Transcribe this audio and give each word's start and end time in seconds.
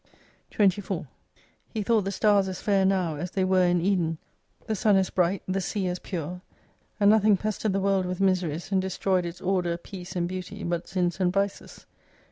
24 0.49 1.05
He 1.71 1.83
thought 1.83 2.01
the 2.01 2.11
stars 2.11 2.47
as 2.47 2.59
fair 2.59 2.85
now, 2.85 3.17
as 3.17 3.29
they 3.29 3.43
were 3.45 3.61
in 3.67 3.79
Eden, 3.79 4.17
the 4.65 4.73
sun 4.73 4.95
as 4.95 5.11
bright, 5.11 5.43
the 5.47 5.61
sea 5.61 5.85
as 5.85 5.99
pure; 5.99 6.41
and 6.99 7.11
nothing 7.11 7.37
pestered 7.37 7.71
the 7.73 7.79
world 7.79 8.07
with 8.07 8.19
miseries, 8.19 8.71
and 8.71 8.81
destroyed 8.81 9.27
its 9.27 9.41
order, 9.41 9.77
peace, 9.77 10.15
and 10.15 10.27
beauty 10.27 10.63
but 10.63 10.87
sins 10.87 11.19
and 11.19 11.31
vices. 11.31 11.85